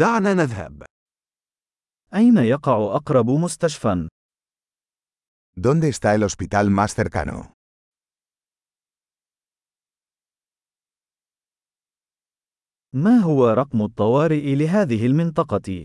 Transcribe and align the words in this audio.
دعنا 0.00 0.34
نذهب. 0.34 0.82
أين 2.14 2.36
يقع 2.36 2.96
أقرب 2.96 3.30
مستشفى؟ 3.30 4.08
¿Dónde 5.56 5.88
está 5.88 6.14
el 6.14 6.22
hospital 6.22 6.70
más 6.70 6.94
cercano? 6.94 7.52
ما 12.92 13.18
هو 13.18 13.48
رقم 13.50 13.82
الطوارئ 13.82 14.54
لهذه 14.54 15.06
المنطقة؟ 15.06 15.84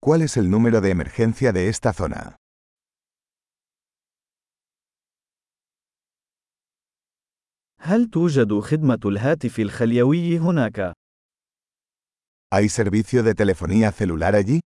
¿Cuál 0.00 0.22
es 0.22 0.36
el 0.36 0.50
número 0.50 0.80
de 0.80 0.90
emergencia 0.90 1.52
de 1.52 1.68
esta 1.68 1.92
zona? 1.92 2.36
هل 7.80 8.10
توجد 8.10 8.60
خدمة 8.60 9.00
الهاتف 9.04 9.60
الخليوي 9.60 10.38
هناك؟ 10.38 11.01
¿Hay 12.51 12.69
servicio 12.69 13.23
de 13.23 13.35
telefonía 13.35 13.91
celular 13.91 14.35
allí? 14.35 14.59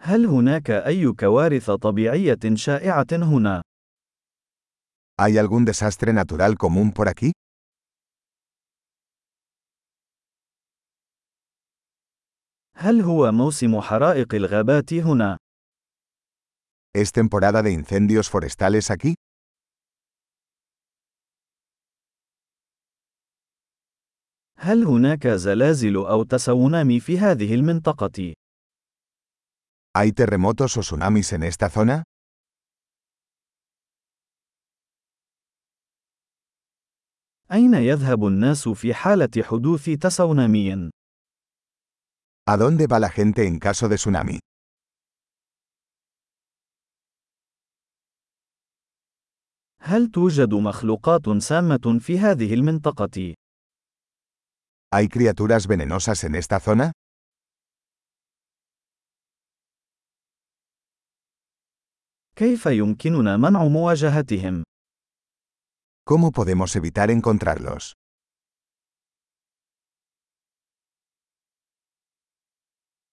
هل 0.00 0.26
هناك 0.26 0.70
أي 0.70 1.12
كوارث 1.12 1.70
طبيعية 1.70 2.54
شائعة 2.54 3.06
هنا؟ 3.12 3.62
¿Hay 5.20 5.38
algún 5.38 5.64
desastre 5.64 6.12
natural 6.12 6.56
común 6.58 6.92
por 6.92 7.08
aquí? 7.08 7.32
هل 12.76 13.00
هو 13.00 13.32
موسم 13.32 13.80
حرائق 13.80 14.34
الغابات 14.34 14.92
هنا؟ 14.92 15.38
¿Es 16.96 17.12
temporada 17.12 17.62
de 17.62 17.72
incendios 17.72 18.28
forestales 18.28 18.90
aquí? 18.90 19.14
هل 24.59 24.83
هناك 24.83 25.27
زلازل 25.27 25.95
أو 25.95 26.23
تسونامي 26.23 26.99
في 26.99 27.19
هذه 27.19 27.55
المنطقة؟ 27.55 28.33
¿Hay 29.97 30.11
terremotos 30.11 30.77
o 30.77 30.81
tsunamis 30.81 31.33
en 31.33 31.43
esta 31.43 31.69
zona? 31.69 32.03
أين 37.51 37.73
يذهب 37.73 38.27
الناس 38.27 38.69
في 38.69 38.93
حالة 38.93 39.43
حدوث 39.43 39.89
تسونامي؟ 39.89 40.89
¿A 42.49 42.57
dónde 42.57 42.87
va 42.87 42.99
la 42.99 43.09
gente 43.09 43.45
en 43.47 43.59
caso 43.59 43.87
de 43.89 43.95
tsunami? 43.95 44.39
هل 49.81 50.11
توجد 50.11 50.53
مخلوقات 50.53 51.29
سامة 51.29 51.99
في 51.99 52.19
هذه 52.19 52.53
المنطقة؟ 52.53 53.33
¿Hay 54.96 55.08
criaturas 55.08 55.66
venenosas 55.66 56.24
en 56.24 56.34
esta 56.34 56.60
zona? 56.60 56.92
كيف 62.36 62.66
يمكننا 62.66 63.36
منع 63.36 63.64
مواجهتهم؟ 63.64 64.62
¿Cómo 66.04 66.30
podemos 66.32 66.76
evitar 66.76 67.10
encontrarlos? 67.10 67.92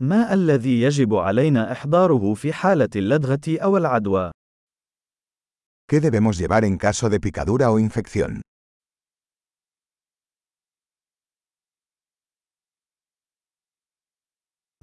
ما 0.00 0.34
الذي 0.34 0.82
يجب 0.82 1.14
علينا 1.14 1.72
إحضاره 1.72 2.34
في 2.34 2.52
حالة 2.52 2.88
اللدغة 2.96 3.40
أو 3.62 3.76
العدوى؟ 3.76 4.30
¿Qué 5.92 6.00
debemos 6.00 6.38
llevar 6.38 6.64
en 6.64 6.76
caso 6.76 7.08
de 7.10 7.20
picadura 7.20 7.70
o 7.70 7.78
infección? 7.78 8.42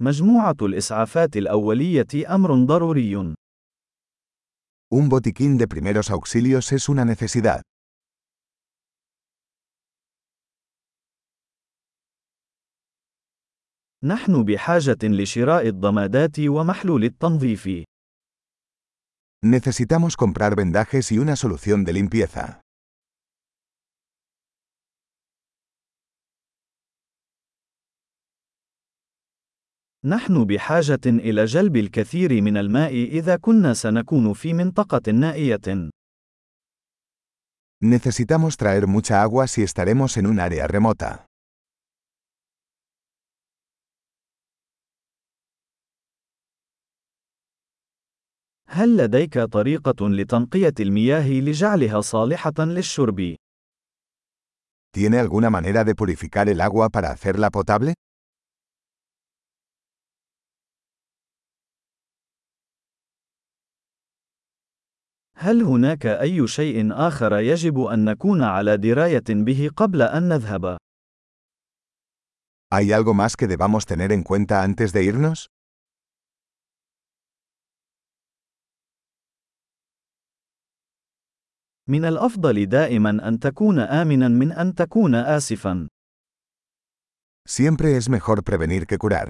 مجموعة 0.01 0.55
الإسعافات 0.61 1.37
الأولية 1.37 2.35
أمر 2.35 2.65
ضروري. 2.65 3.35
Un 4.93 5.09
botiquín 5.09 5.57
de 5.57 5.67
primeros 5.67 6.11
auxilios 6.11 6.71
es 6.71 6.89
una 6.89 7.05
necesidad. 7.05 7.61
نحن 14.03 14.43
بحاجة 14.43 14.97
لشراء 15.03 15.67
الضمادات 15.67 16.39
ومحلول 16.39 17.03
التنظيف. 17.03 17.85
Necesitamos 19.45 20.17
comprar 20.17 20.55
vendajes 20.55 21.11
y 21.11 21.19
una 21.19 21.35
solución 21.35 21.83
de 21.85 21.93
limpieza. 21.93 22.64
نحن 30.05 30.45
بحاجة 30.45 30.99
إلى 31.05 31.45
جلب 31.45 31.75
الكثير 31.75 32.41
من 32.41 32.57
الماء 32.57 32.93
إذا 32.93 33.35
كنا 33.35 33.73
سنكون 33.73 34.33
في 34.33 34.53
منطقة 34.53 35.11
نائية. 35.11 35.89
Necesitamos 37.81 38.57
traer 38.57 38.87
mucha 38.87 39.21
agua 39.21 39.47
si 39.47 39.63
estaremos 39.63 40.17
en 40.17 40.27
un 40.27 40.39
área 40.39 40.67
remota. 40.67 41.25
هل 48.67 48.97
لديك 48.97 49.39
طريقة 49.39 50.09
لتنقية 50.09 50.73
المياه 50.79 51.29
لجعلها 51.29 52.01
صالحة 52.01 52.53
للشرب؟ 52.59 53.35
¿Tiene 54.91 55.19
alguna 55.19 55.49
manera 55.49 55.83
de 55.83 55.95
purificar 55.95 56.47
el 56.49 56.61
agua 56.61 56.89
para 56.89 57.09
hacerla 57.09 57.49
potable? 57.49 57.93
هل 65.37 65.61
هناك 65.61 66.05
أي 66.05 66.47
شيء 66.47 66.93
آخر 66.93 67.39
يجب 67.39 67.79
أن 67.79 68.05
نكون 68.05 68.43
على 68.43 68.77
دراية 68.77 69.23
به 69.29 69.69
قبل 69.75 70.01
أن 70.01 70.29
نذهب؟ 70.29 70.77
¿Hay 72.73 72.91
algo 72.91 73.13
más 73.13 73.35
que 73.37 73.47
debamos 73.47 73.85
tener 73.85 74.11
en 74.11 74.23
cuenta 74.23 74.63
antes 74.63 74.91
de 74.91 75.03
irnos? 75.03 75.47
من 81.87 82.05
الأفضل 82.05 82.65
دائما 82.65 83.27
أن 83.27 83.39
تكون 83.39 83.79
آمنا 83.79 84.27
من 84.27 84.51
أن 84.51 84.75
تكون 84.75 85.15
آسفا. 85.15 85.87
Siempre 87.47 87.95
es 87.97 88.09
mejor 88.09 88.43
prevenir 88.43 88.87
que 88.87 88.97
curar. 88.97 89.29